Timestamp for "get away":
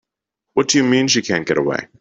1.47-1.87